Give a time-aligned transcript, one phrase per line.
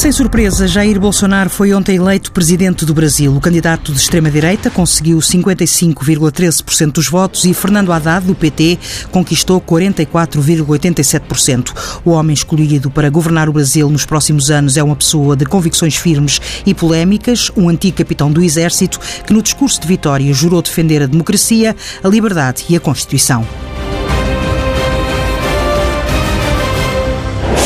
[0.00, 3.36] Sem surpresa, Jair Bolsonaro foi ontem eleito presidente do Brasil.
[3.36, 8.78] O candidato de extrema-direita conseguiu 55,13% dos votos e Fernando Haddad, do PT,
[9.10, 12.00] conquistou 44,87%.
[12.02, 15.96] O homem escolhido para governar o Brasil nos próximos anos é uma pessoa de convicções
[15.96, 21.02] firmes e polémicas, um antigo capitão do Exército que, no discurso de vitória, jurou defender
[21.02, 23.46] a democracia, a liberdade e a Constituição.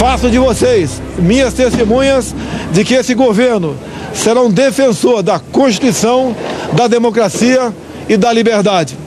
[0.04, 2.34] Faço de vocês minhas testemunhas
[2.74, 3.74] de que esse governo
[4.12, 6.36] será um defensor da Constituição,
[6.74, 7.72] da democracia
[8.06, 8.98] e da liberdade.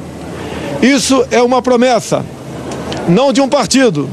[0.82, 2.26] Isso é uma promessa,
[3.08, 4.10] não de um partido,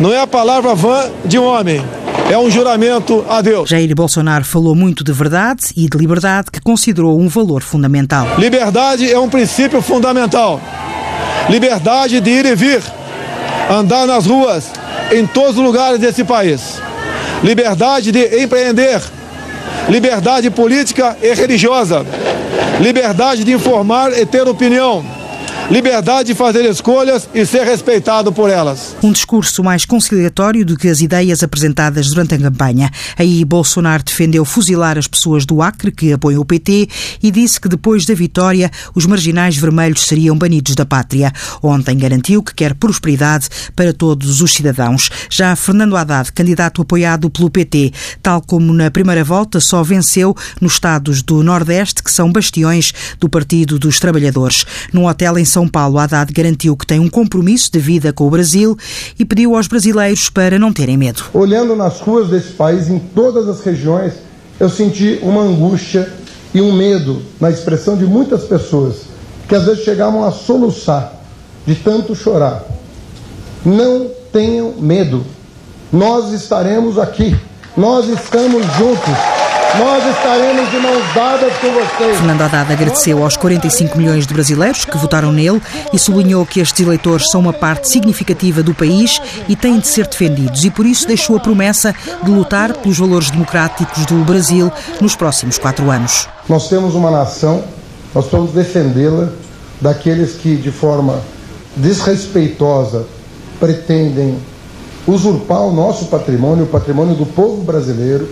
[0.00, 1.84] não é a palavra vã de um homem.
[2.30, 3.68] É um juramento a Deus.
[3.68, 8.26] Jair Bolsonaro falou muito de verdade e de liberdade, que considerou um valor fundamental.
[8.38, 10.62] Liberdade é um princípio fundamental.
[11.50, 12.82] Liberdade de ir e vir,
[13.70, 14.72] andar nas ruas,
[15.10, 16.80] em todos os lugares desse país.
[17.42, 19.00] Liberdade de empreender,
[19.88, 22.04] liberdade política e religiosa,
[22.80, 25.19] liberdade de informar e ter opinião
[25.70, 28.96] liberdade de fazer escolhas e ser respeitado por elas.
[29.02, 32.90] Um discurso mais conciliatório do que as ideias apresentadas durante a campanha.
[33.16, 36.88] Aí Bolsonaro defendeu fuzilar as pessoas do Acre que apoiam o PT
[37.22, 41.32] e disse que depois da vitória os marginais vermelhos seriam banidos da pátria.
[41.62, 45.08] Ontem garantiu que quer prosperidade para todos os cidadãos.
[45.30, 50.72] Já Fernando Haddad, candidato apoiado pelo PT, tal como na primeira volta, só venceu nos
[50.72, 54.64] estados do Nordeste, que são bastiões do Partido dos Trabalhadores.
[54.92, 58.26] Num hotel em São são Paulo, Haddad garantiu que tem um compromisso de vida com
[58.26, 58.78] o Brasil
[59.18, 61.24] e pediu aos brasileiros para não terem medo.
[61.34, 64.14] Olhando nas ruas desse país, em todas as regiões,
[64.58, 66.10] eu senti uma angústia
[66.54, 69.02] e um medo na expressão de muitas pessoas
[69.46, 71.12] que às vezes chegavam a soluçar
[71.66, 72.64] de tanto chorar.
[73.62, 75.26] Não tenham medo.
[75.92, 77.36] Nós estaremos aqui.
[77.76, 79.39] Nós estamos juntos.
[79.78, 82.16] Nós estaremos de mãos dadas com vocês.
[82.16, 86.84] Fernando Haddad agradeceu aos 45 milhões de brasileiros que votaram nele e sublinhou que estes
[86.84, 91.06] eleitores são uma parte significativa do país e têm de ser defendidos e por isso
[91.06, 96.28] deixou a promessa de lutar pelos valores democráticos do Brasil nos próximos quatro anos.
[96.48, 97.62] Nós temos uma nação,
[98.12, 99.28] nós vamos defendê-la
[99.80, 101.20] daqueles que de forma
[101.76, 103.06] desrespeitosa
[103.60, 104.36] pretendem
[105.06, 108.28] usurpar o nosso patrimônio, o patrimônio do povo brasileiro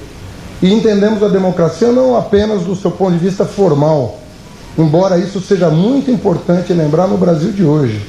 [0.62, 4.19] e entendemos a democracia não apenas do seu ponto de vista formal,
[4.76, 8.02] embora isso seja muito importante lembrar no Brasil de hoje.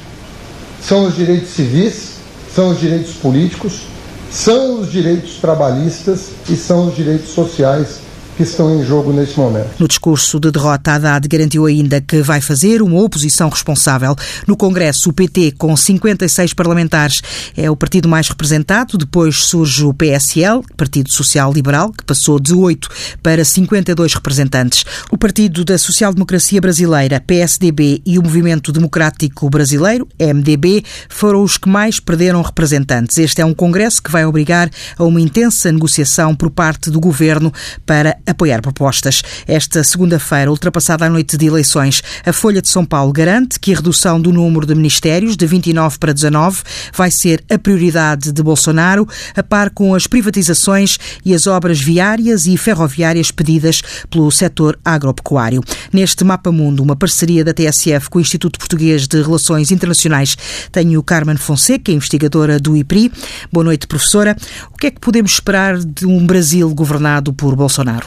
[0.82, 2.14] São os direitos civis,
[2.54, 3.82] são os direitos políticos,
[4.30, 8.00] são os direitos trabalhistas e são os direitos sociais
[8.36, 9.70] que estão em jogo neste momento.
[9.78, 14.14] No discurso de derrota, Haddad garantiu ainda que vai fazer uma oposição responsável.
[14.46, 17.22] No Congresso, o PT, com 56 parlamentares,
[17.56, 18.96] é o partido mais representado.
[18.96, 22.88] Depois surge o PSL, Partido Social Liberal, que passou de 8
[23.22, 24.84] para 52 representantes.
[25.10, 31.56] O Partido da Social Democracia Brasileira, PSDB, e o Movimento Democrático Brasileiro, MDB, foram os
[31.56, 33.18] que mais perderam representantes.
[33.18, 37.52] Este é um Congresso que vai obrigar a uma intensa negociação por parte do governo
[37.84, 39.22] para apoiar propostas.
[39.46, 43.76] Esta segunda-feira, ultrapassada a noite de eleições, a Folha de São Paulo garante que a
[43.76, 46.62] redução do número de ministérios de 29 para 19
[46.94, 52.46] vai ser a prioridade de Bolsonaro, a par com as privatizações e as obras viárias
[52.46, 55.62] e ferroviárias pedidas pelo setor agropecuário.
[55.92, 60.36] Neste Mapa Mundo, uma parceria da TSF com o Instituto Português de Relações Internacionais,
[60.72, 63.12] tenho Carmen Fonseca, investigadora do IPRI.
[63.52, 64.36] Boa noite, professora.
[64.72, 68.06] O que é que podemos esperar de um Brasil governado por Bolsonaro?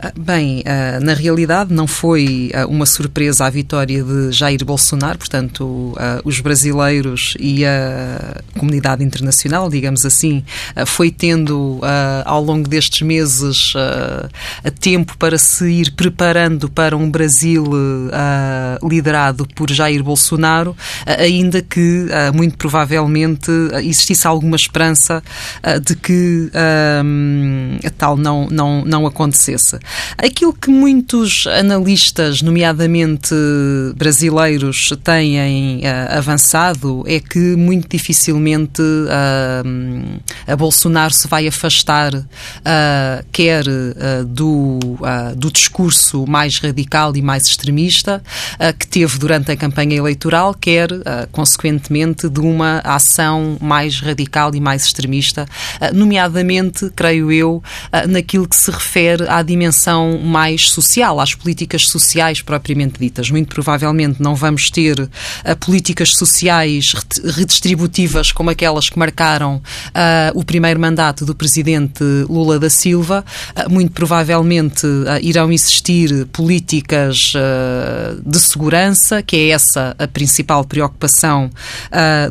[0.00, 5.18] Ah, bem, ah, na realidade não foi ah, uma surpresa a vitória de Jair Bolsonaro,
[5.18, 5.94] portanto,
[6.24, 10.44] os brasileiros e a comunidade internacional, digamos assim,
[10.86, 11.80] foi tendo
[12.24, 13.72] ao longo destes meses
[14.80, 17.64] tempo para se ir preparando para um Brasil
[18.82, 20.76] liderado por Jair Bolsonaro,
[21.06, 23.50] ainda que muito provavelmente
[23.82, 25.22] existisse alguma esperança
[25.84, 26.50] de que
[27.96, 29.78] tal não, não, não acontecesse.
[30.16, 33.34] Aquilo que muitos analistas, nomeadamente
[33.96, 42.26] brasileiros, têm uh, avançado é que muito dificilmente uh, a Bolsonaro se vai afastar, uh,
[43.32, 43.64] quer
[44.26, 44.78] do,
[45.36, 48.22] do discurso mais radical e mais extremista
[48.78, 50.88] que teve durante a campanha eleitoral, quer,
[51.32, 55.46] consequentemente, de uma ação mais radical e mais extremista,
[55.94, 57.62] nomeadamente, creio eu,
[58.08, 63.30] naquilo que se refere à dimensão dimensão mais social, às políticas sociais propriamente ditas.
[63.30, 65.08] Muito provavelmente não vamos ter uh,
[65.60, 66.94] políticas sociais
[67.36, 69.60] redistributivas como aquelas que marcaram uh,
[70.34, 73.24] o primeiro mandato do presidente Lula da Silva.
[73.56, 74.86] Uh, muito provavelmente
[75.22, 77.32] irão existir políticas
[78.24, 81.50] de segurança, que é essa a principal preocupação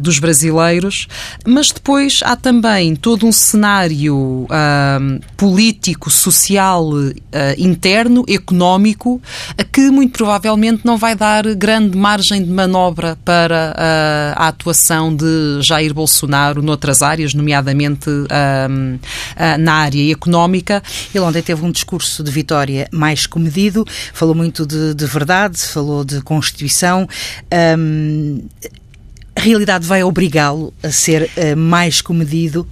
[0.02, 1.08] dos brasileiros,
[1.46, 4.48] mas depois há também todo um cenário
[5.36, 6.90] político, social,
[7.58, 9.22] interno, económico,
[9.72, 15.60] que muito provavelmente não vai dar grande margem de manobra para uh, a atuação de
[15.62, 20.82] Jair Bolsonaro noutras áreas, nomeadamente uh, uh, na área económica.
[21.14, 26.04] Ele ontem teve um discurso de vitória mais comedido, falou muito de, de verdade, falou
[26.04, 27.08] de Constituição.
[27.78, 28.42] Um,
[29.36, 32.68] a realidade vai obrigá-lo a ser mais comedido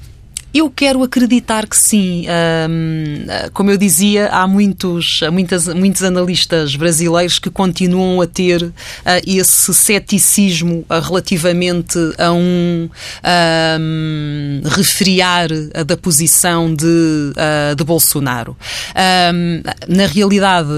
[0.56, 2.25] eu quero acreditar que sim.
[2.69, 8.74] Um, como eu dizia, há muitos, muitas, muitos analistas brasileiros que continuam a ter uh,
[9.28, 12.90] esse ceticismo uh, relativamente a um,
[13.81, 16.86] um refriar uh, da posição de,
[17.75, 18.56] de Bolsonaro.
[19.88, 20.69] na realidade,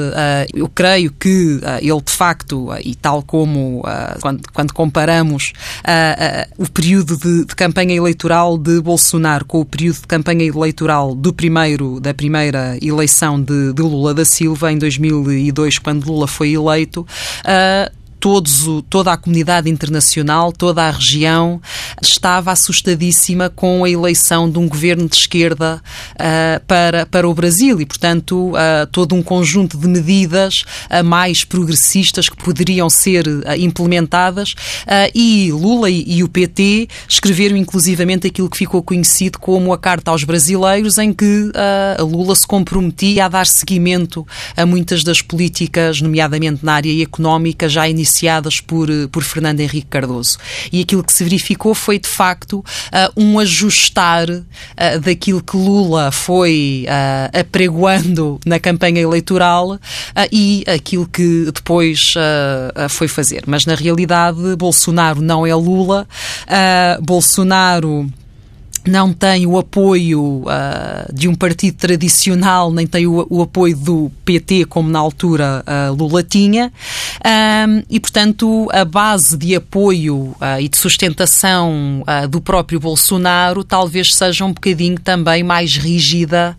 [0.54, 3.84] eu creio que ele, de facto, e tal como
[4.22, 5.54] quando, quando comparamos
[6.58, 11.34] o período de, de campanha eleitoral de Bolsonaro com o período de campanha eleitoral do
[11.34, 17.02] primeiro, da primeira eleição de, de Lula da Silva, em 2002, quando Lula foi eleito,
[17.02, 21.62] uh, todos, toda a comunidade internacional, toda a região
[22.02, 25.82] estava assustadíssima com a eleição de um governo de esquerda
[26.14, 27.80] uh, para, para o Brasil.
[27.80, 33.26] E, portanto, uh, todo um conjunto de medidas uh, mais progressistas que poderiam ser
[33.58, 34.50] implementadas.
[35.14, 40.12] E Lula e, e, o PT escreveram inclusivamente aquilo que ficou conhecido como a Carta
[40.12, 41.52] aos Brasileiros, em que
[42.00, 44.26] Lula se comprometia a dar seguimento
[44.56, 49.60] a muitas das políticas, nomeadamente na área económica, já iniciadas iniciadas por, eh, por Fernando
[49.60, 50.38] Henrique Cardoso.
[50.72, 52.64] E aquilo que se verificou foi, de facto, uh,
[53.22, 56.86] um ajustar uh, daquilo que Lula foi
[57.34, 59.80] apregoando na campanha eleitoral
[60.32, 62.14] e aquilo que depois
[62.90, 63.44] foi fazer.
[63.46, 66.08] Mas, na realidade, Bolsonaro não é Lula.
[67.02, 68.10] Bolsonaro
[68.88, 74.12] não tem o apoio uh, de um partido tradicional, nem tem o, o, apoio do
[74.24, 76.72] PT, como na altura uh, Lula tinha,
[77.90, 84.46] e, portanto, a base de apoio uh, e de sustentação do próprio Bolsonaro talvez seja
[84.46, 86.58] um bocadinho também mais rígida,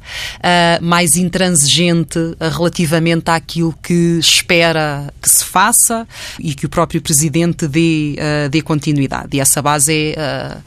[0.81, 6.07] mais intransigente relativamente àquilo que espera que se faça
[6.39, 8.17] e que o próprio Presidente dê,
[8.51, 9.37] dê continuidade.
[9.37, 10.59] E essa base é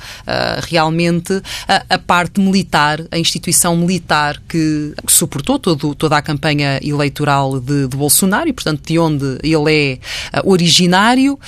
[0.68, 6.80] realmente a, a parte militar, a instituição militar que, que suportou todo, toda a campanha
[6.84, 10.00] eleitoral de, de Bolsonaro e, portanto, de onde ele
[10.34, 11.40] é uh, originário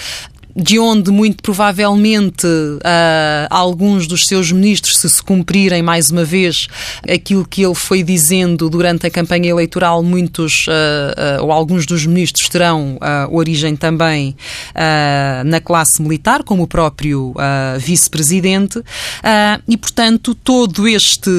[0.56, 6.68] de onde muito provavelmente uh, alguns dos seus ministros, se se cumprirem mais uma vez
[7.12, 12.06] aquilo que ele foi dizendo durante a campanha eleitoral, muitos uh, uh, ou alguns dos
[12.06, 12.98] ministros terão
[13.32, 14.36] origem também
[15.46, 17.34] na classe militar, como o próprio
[17.80, 18.82] vice-presidente,
[19.68, 21.32] e portanto todo este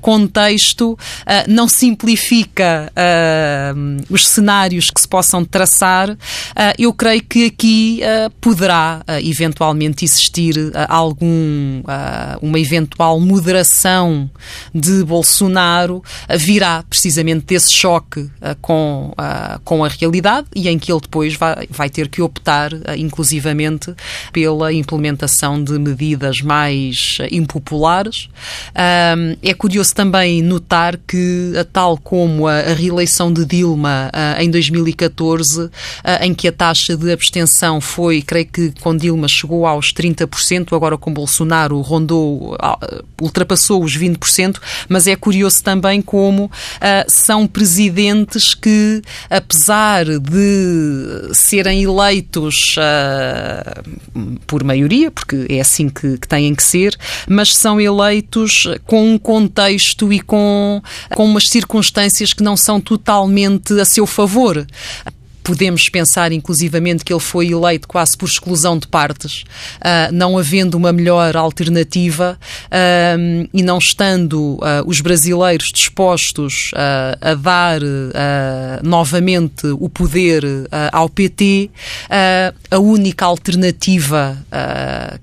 [0.00, 0.98] contexto
[1.48, 2.92] não simplifica
[4.10, 6.16] os cenários que se possam traçar.
[6.78, 8.00] eu creio que aqui
[8.56, 14.30] poderá uh, eventualmente existir uh, algum uh, uma eventual moderação
[14.74, 16.02] de Bolsonaro
[16.38, 18.30] virá precisamente desse choque
[18.62, 19.12] com
[19.64, 23.94] com a realidade e em que ele depois vai, vai ter que optar inclusivamente
[24.32, 28.28] pela implementação de medidas mais impopulares.
[28.74, 35.70] É curioso também notar que tal como a reeleição de Dilma em 2014
[36.20, 40.96] em que a taxa de abstenção foi creio que com Dilma chegou aos 30%, agora
[40.96, 42.78] com Bolsonaro rondou, ah,
[43.20, 44.56] ultrapassou os 20%,
[44.88, 46.50] mas é curioso também como uh,
[47.08, 56.28] são presidentes que, apesar de serem eleitos uh, por maioria, porque é assim que, que,
[56.28, 56.96] têm que ser,
[57.28, 60.82] mas são eleitos com um contexto e com,
[61.14, 64.66] com umas circunstâncias que não são totalmente a seu favor
[65.46, 69.44] podemos pensar, inclusivamente, que ele foi eleito quase por exclusão de partes,
[69.76, 76.72] uh, não havendo uma melhor alternativa uh, e não estando os brasileiros dispostos
[77.20, 77.80] a dar
[78.82, 80.42] novamente o poder
[80.92, 81.70] ao PT,
[82.70, 84.36] a única alternativa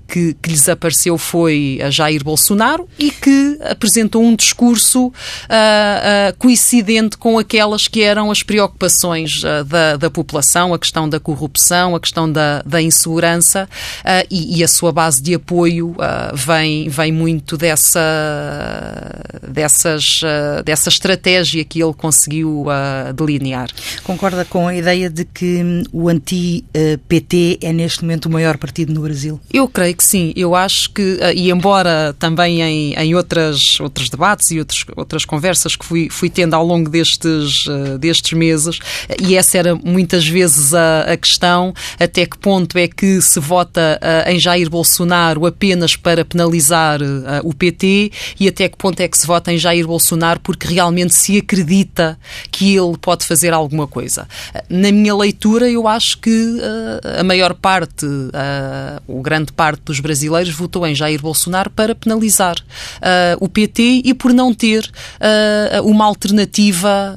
[0.08, 5.12] que, que lhes apareceu foi a Jair Bolsonaro e que apresentou um discurso
[6.38, 12.00] coincidente com aquelas que eram as preocupações da, da população, a questão da corrupção, a
[12.00, 13.68] questão da, da insegurança
[14.00, 18.00] uh, e, e, a sua base de apoio uh, vem, vem muito dessa,
[19.46, 22.66] dessas, uh, dessa estratégia que ele conseguiu
[23.14, 23.68] delinear.
[24.04, 28.92] Concorda com a ideia de que hum, o anti-PT é neste momento o maior partido
[28.92, 29.40] no Brasil?
[29.52, 30.32] Eu creio que sim.
[30.36, 35.74] Eu acho que, e embora também em, em outras, outros debates e outros, outras conversas
[35.74, 37.66] que fui, fui tendo ao longo destes,
[37.98, 38.78] destes meses,
[39.20, 39.74] e essa era
[40.04, 44.68] muitas vezes a, a questão até que ponto é que se vota uh, em Jair
[44.68, 49.50] Bolsonaro apenas para penalizar uh, o PT e até que ponto é que se vota
[49.50, 52.18] em Jair Bolsonaro porque realmente se acredita
[52.50, 54.28] que ele pode fazer alguma coisa.
[54.68, 58.06] Na minha leitura, eu acho que uh, a maior parte,
[59.08, 62.56] ou grande parte dos brasileiros votou em Jair Bolsonaro para penalizar
[63.40, 64.90] o PT e por não ter
[65.84, 67.16] uma alternativa,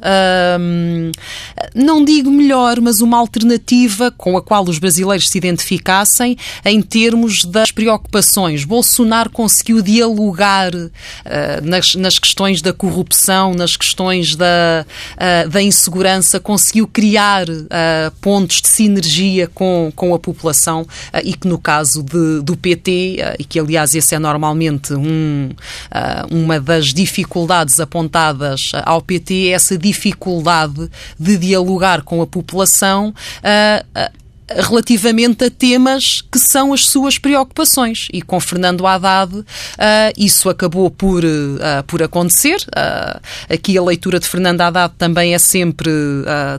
[1.76, 7.46] não digo melhor, mas uma alternativa com a qual os brasileiros se identificassem em termos
[7.46, 8.64] das preocupações.
[8.64, 10.90] Bolsonaro conseguiu dialogar uh,
[11.64, 18.62] nas, nas, questões da corrupção, nas questões da, uh, da insegurança, conseguiu criar uh, pontos
[18.62, 20.86] de sinergia com, com a população
[21.24, 25.50] e que no caso de, do PT, e que aliás esse é normalmente um,
[26.30, 32.67] uma das dificuldades apontadas ao PT, é essa dificuldade de dialogar com a população
[34.50, 38.08] relativamente a temas que são as suas preocupações.
[38.14, 39.44] E com Fernando Haddad uh,
[40.18, 42.58] isso acabou por, uh, por acontecer.
[42.68, 43.20] Uh,
[43.54, 45.92] aqui a leitura de Fernando Haddad também é sempre,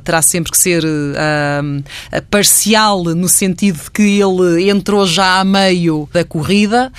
[0.05, 0.85] terá sempre que ser
[2.31, 6.93] parcial, no sentido de que ele entrou já a meio da corrida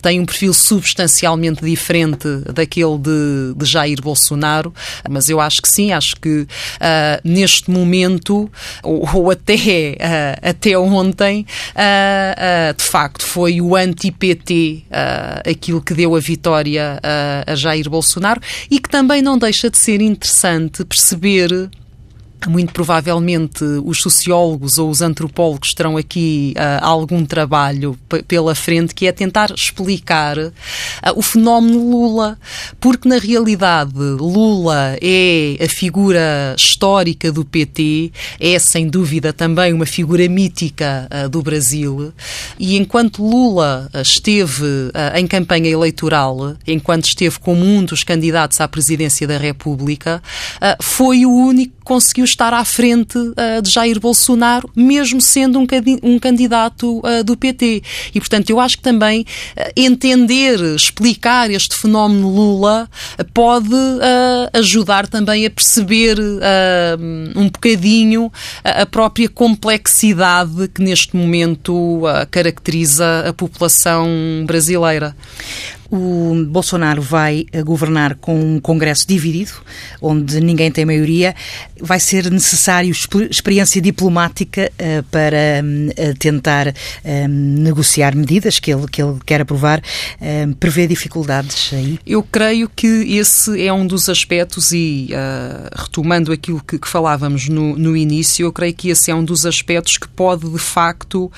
[0.00, 4.72] tem um perfil substancialmente diferente daquele de, de Jair Bolsonaro,
[5.08, 6.46] mas eu acho que sim, acho que uh,
[7.24, 8.50] neste momento,
[8.82, 14.84] ou, ou até, uh, até ontem, uh, de facto foi o anti-PT
[15.48, 17.00] aquilo que deu a vitória
[17.46, 18.40] a Jair Bolsonaro
[18.70, 21.70] e que também não deixa de ser interessante perceber
[22.48, 29.06] muito provavelmente os sociólogos ou os antropólogos terão aqui uh, algum trabalho pela frente que
[29.06, 30.52] é tentar explicar uh,
[31.16, 32.38] o fenómeno Lula,
[32.78, 39.86] porque na realidade Lula é a figura histórica do PT, é sem dúvida também uma
[39.86, 42.12] figura mítica uh, do Brasil,
[42.58, 49.26] e enquanto Lula esteve em campanha eleitoral, enquanto esteve como um dos candidatos à presidência
[49.26, 50.22] da República,
[50.80, 55.66] foi o único que conseguiu estar à frente uh, de Jair Bolsonaro, mesmo sendo um,
[56.02, 57.82] um candidato uh, do PT.
[58.14, 62.88] E, portanto, eu acho que também uh, entender, explicar este fenómeno Lula
[63.34, 63.68] pode
[64.52, 66.16] ajudar também a perceber
[67.36, 68.32] um bocadinho
[68.64, 74.08] a própria complexidade que neste momento caracteriza a população
[74.46, 75.14] brasileira.
[75.90, 79.52] O Bolsonaro vai eh, governar com um Congresso dividido,
[80.00, 81.34] onde ninguém tem maioria.
[81.80, 82.92] Vai ser necessário
[83.28, 89.82] experiência diplomática uh, para uh, tentar uh, negociar medidas que ele, que ele quer aprovar.
[90.60, 91.98] prevê dificuldades aí?
[92.06, 95.08] Eu creio que esse é um dos aspectos, e
[95.74, 99.44] retomando aquilo que, que falávamos no, no, início, eu creio que esse é um dos
[99.44, 101.30] aspectos que pode, de facto,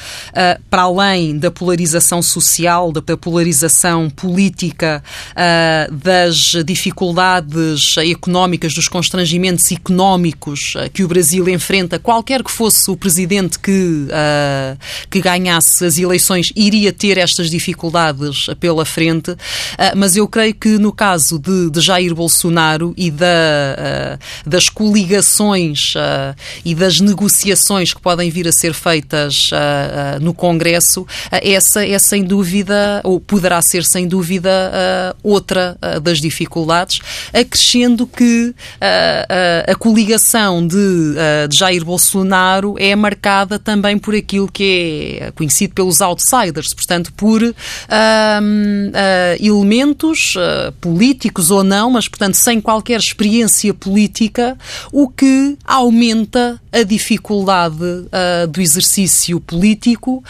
[0.68, 9.70] para além da polarização social, da polarização política, política uh, das dificuldades económicas, dos constrangimentos
[9.70, 15.84] económicos uh, que o Brasil enfrenta, qualquer que fosse o presidente que, uh, que ganhasse
[15.84, 19.37] as eleições, iria ter estas dificuldades pela frente.
[19.96, 25.94] mas eu creio que no caso de, de Jair Bolsonaro e da, das coligações
[26.64, 29.50] e das negociações que podem vir a ser feitas
[30.20, 36.01] no Congresso, essa é sem dúvida, ou poderá ser sem dúvida, dúvida, uh, outra uh,
[36.01, 37.01] das dificuldades,
[37.33, 38.55] acrescendo que
[39.69, 40.77] a coligação de,
[41.49, 47.41] de, Jair Bolsonaro é marcada também por aquilo que é conhecido pelos outsiders, portanto, por
[49.41, 50.35] elementos
[50.81, 54.57] políticos ou não, mas, portanto, sem qualquer experiência política,
[54.93, 57.77] o que aumenta a dificuldade
[58.51, 60.23] do exercício político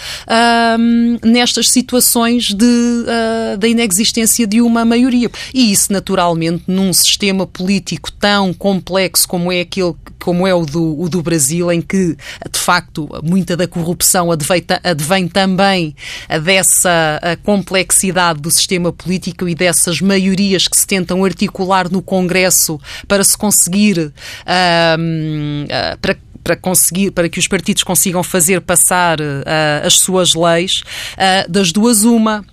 [1.23, 3.57] nestas situações de, uh,
[3.93, 5.31] inexistência de uma maioria.
[5.53, 11.01] E isso, naturalmente, num sistema político tão complexo como é aquele como é o do,
[11.01, 12.17] o do Brasil, em que,
[12.49, 15.97] de facto, muita da corrupção advém, também
[16.45, 23.25] dessa complexidade do sistema político e dessas maiorias que se tentam articular no Congresso para
[23.25, 29.87] se conseguir uh, uh, para para conseguir, para que os partidos consigam fazer passar uh,
[29.87, 30.83] as suas leis,
[31.15, 32.45] uh, das duas uma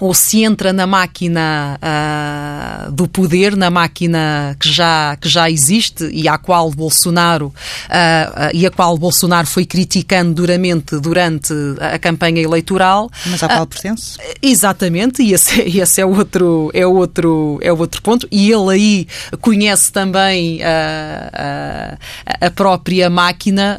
[0.00, 6.08] ou se entra na máquina uh, do poder, na máquina que já, que já existe
[6.10, 11.98] e à qual Bolsonaro uh, uh, e a qual Bolsonaro foi criticando duramente durante a
[11.98, 13.10] campanha eleitoral.
[13.26, 14.16] Mas à qual pertence?
[14.40, 18.26] Exatamente, e esse, esse, é, outro, é, outro, é outro ponto.
[18.30, 19.08] E ele aí
[19.42, 21.98] conhece também a,
[22.40, 23.78] a própria máquina,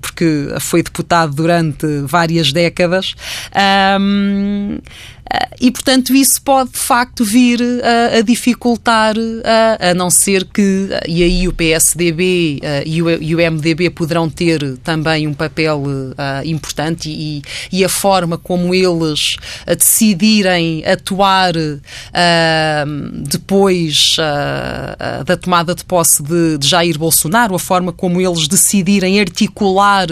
[0.00, 3.14] porque foi deputado durante várias décadas.
[3.98, 4.78] Um,
[5.60, 10.88] e, portanto, isso pode de facto vir a, a dificultar, a, a, não ser que,
[11.06, 15.84] e aí o PSDB e o, e, o, MDB poderão ter também um papel
[16.44, 19.36] importante e, e, a forma como eles
[19.66, 21.52] decidirem atuar
[23.28, 24.16] depois
[25.24, 30.06] da tomada de posse de, de Jair Bolsonaro, a forma como eles decidirem articular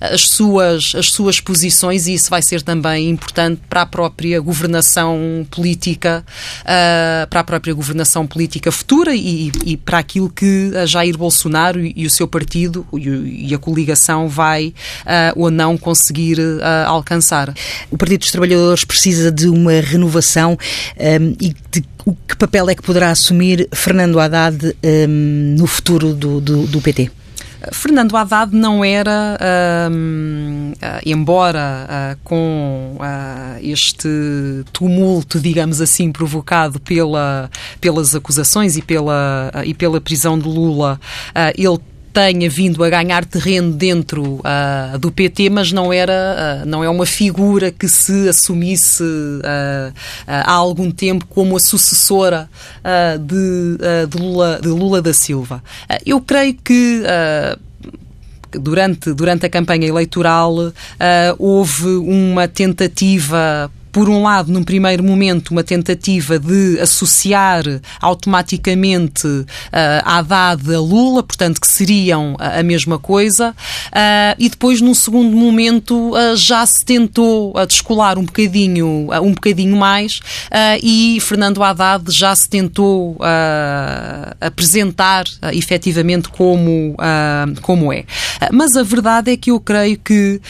[0.00, 5.46] as suas, as suas posições, e isso vai ser também importante para a própria governação
[5.50, 6.24] política,
[6.60, 12.06] uh, para a própria governação política futura e, e para aquilo que Jair Bolsonaro e,
[12.06, 14.72] o seu partido e, e, a coligação vai uh,
[15.34, 16.38] ou não conseguir
[16.86, 17.52] alcançar.
[17.90, 20.56] O Partido dos Trabalhadores precisa de uma renovação
[20.98, 26.14] um, e de o que papel é que poderá assumir Fernando Haddad um, no futuro
[26.14, 27.21] do, do, do PT?
[27.70, 34.08] Fernando Haddad não era, uh, embora uh, com uh, este
[34.72, 37.50] tumulto, digamos assim, provocado pela,
[37.80, 41.00] pelas acusações e pela, e pela prisão de Lula,
[41.56, 41.78] ele
[42.12, 46.88] tenha vindo a ganhar terreno dentro uh, do PT, mas não era uh, não é
[46.88, 49.92] uma figura que se assumisse uh,
[50.26, 52.48] há algum tempo como a sucessora
[53.20, 55.62] de, de, Lula, de Lula da Silva.
[56.04, 57.02] eu creio que
[58.58, 60.72] durante, durante a campanha eleitoral uh,
[61.38, 67.62] houve uma tentativa por um lado, num primeiro momento, uma tentativa de associar
[68.00, 69.46] automaticamente uh,
[70.02, 76.12] Haddad a Lula, portanto, que seriam a mesma coisa, uh, e depois, num segundo momento,
[76.12, 80.20] uh, já se tentou uh, descolar um bocadinho, um bocadinho mais
[80.82, 83.16] e Fernando Haddad já se tentou
[84.40, 86.96] apresentar uh, efetivamente como,
[87.62, 88.04] como é.
[88.52, 90.40] mas a verdade é que eu creio que,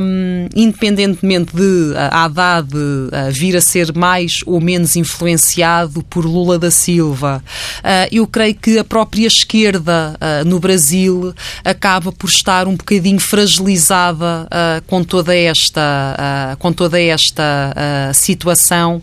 [0.00, 6.70] um, independentemente de Haddad uh, vir a ser mais ou menos influenciado por Lula da
[6.70, 7.42] Silva.
[7.78, 11.34] Uh, eu creio que a própria esquerda uh, no Brasil
[11.64, 14.48] acaba por estar um bocadinho fragilizada
[14.86, 17.74] com toda esta, com toda esta
[18.12, 19.02] situação.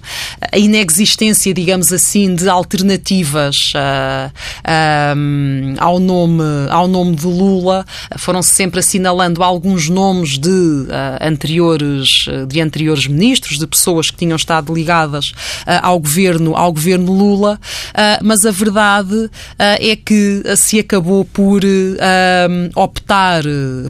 [0.51, 3.73] A inexistência, digamos assim, de alternativas
[5.15, 7.85] um, ao, nome, ao nome de Lula
[8.17, 10.87] foram sempre assinalando alguns nomes de
[11.21, 17.11] anteriores, de anteriores ministros, de pessoas que tinham estado ligadas uh, ao governo, ao governo
[17.11, 21.61] Lula, uh, mas a verdade uh, é que se acabou por
[22.75, 23.43] optar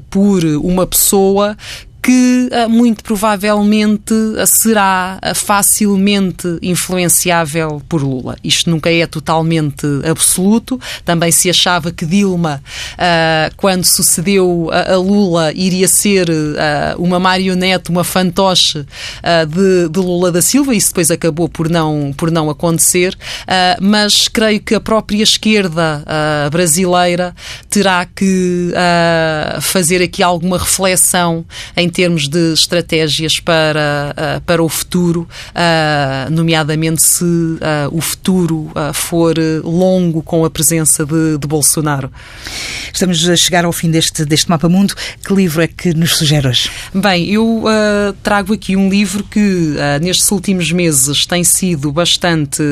[0.09, 1.57] por uma pessoa
[2.03, 8.35] que ah, muito provavelmente ah, será ah, facilmente influenciável por Lula.
[8.43, 10.79] Isto nunca é totalmente absoluto.
[11.05, 12.61] Também se achava que Dilma,
[13.55, 16.27] quando sucedeu a Lula, iria ser
[16.97, 18.85] uma marionete, uma fantoche
[19.89, 20.75] de, Lula da Silva.
[20.75, 23.17] Isso depois acabou por não, por não acontecer.
[23.79, 26.03] Mas creio que a própria esquerda
[26.51, 27.33] brasileira
[27.69, 28.71] terá que
[29.61, 31.45] fazer aqui alguma reflexão
[31.77, 35.27] em termos de estratégias para, para o futuro,
[36.31, 37.23] nomeadamente se
[37.91, 42.11] o futuro for longo com a presença de, de Bolsonaro.
[42.91, 44.95] Estamos a chegar ao fim deste, deste mapa mundo.
[45.23, 46.69] Que livro é que nos sugere hoje?
[46.93, 47.63] Bem, eu
[48.23, 52.63] trago aqui um livro que nestes últimos meses tem sido bastante,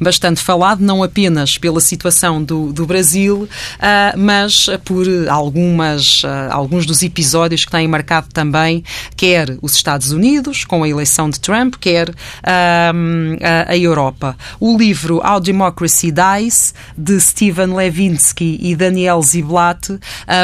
[0.00, 3.48] bastante falado, não apenas pela situação do, do Brasil,
[4.16, 7.31] mas por algumas, alguns dos episódios
[7.64, 8.84] que têm marcado também,
[9.16, 12.92] quer os Estados Unidos, com a eleição de Trump, quer a,
[13.68, 14.36] a Europa.
[14.60, 19.98] O livro How Democracy Dies, de Steven Levinsky e Daniel Ziblatt,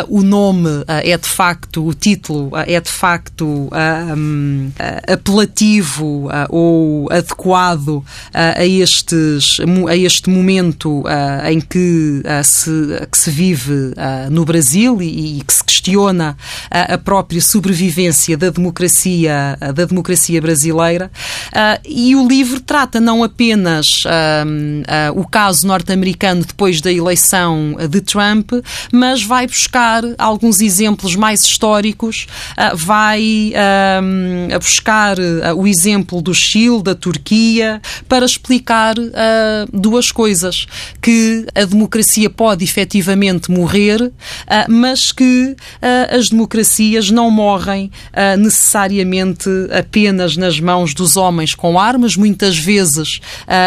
[0.09, 3.69] o nome é de facto, o título é de facto
[4.17, 4.71] um,
[5.07, 11.05] apelativo ou adequado a, estes, a este momento
[11.47, 12.71] em que se,
[13.11, 13.93] que se vive
[14.31, 16.37] no Brasil e, e que se questiona
[16.89, 21.11] a própria sobrevivência da democracia, da democracia brasileira.
[21.85, 24.05] E o livro trata não apenas
[25.15, 28.53] o caso norte-americano depois da eleição de Trump,
[28.93, 32.27] mas vai buscar alguns exemplos mais históricos,
[32.75, 33.53] vai
[34.53, 35.17] a buscar
[35.57, 38.95] o exemplo do Chile, da Turquia, para explicar
[39.73, 40.67] duas coisas:
[41.01, 44.13] que a democracia pode efetivamente morrer,
[44.69, 45.57] mas que
[46.11, 46.68] as democracias
[47.11, 47.91] não morrem
[48.39, 52.17] necessariamente apenas nas mãos dos homens com armas.
[52.17, 53.21] Muitas vezes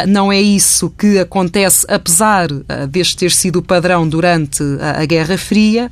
[0.08, 2.48] não é isso que acontece, apesar
[2.90, 4.64] deste ter sido o padrão durante
[5.00, 5.92] a Guerra Fria,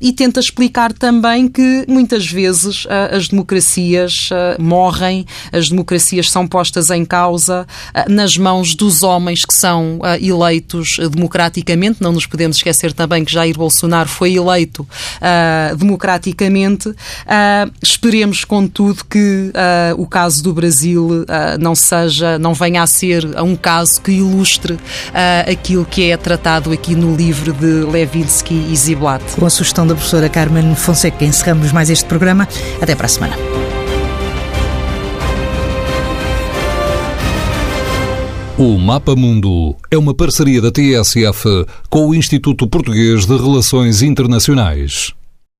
[0.00, 7.04] e tenta explicar também que muitas vezes as democracias morrem, as democracias são postas em
[7.04, 7.66] causa
[8.08, 12.02] nas mãos dos homens que são eleitos democraticamente.
[12.02, 15.76] Não nos podemos esquecer também que Jair Bolsonaro foi eleito uh,
[16.22, 16.88] democraticamente.
[16.88, 21.24] Uh, esperemos, contudo, que uh, o caso do Brasil
[21.58, 24.78] não seja, não venha a ser um caso que ilustre
[25.50, 29.24] aquilo que é tratado aqui no livro de Levinsky e Ziblatt.
[29.38, 32.46] Com a sugestão da professora Carmen Fonseca, encerramos mais este programa.
[32.80, 33.36] Até para a semana.
[38.58, 45.12] O Mapa Mundo é uma parceria da TSF com o Instituto Português de Relações Internacionais.